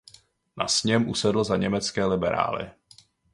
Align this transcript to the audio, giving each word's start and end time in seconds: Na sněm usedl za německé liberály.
Na 0.57 0.67
sněm 0.67 1.09
usedl 1.09 1.43
za 1.43 1.57
německé 1.57 2.05
liberály. 2.05 2.71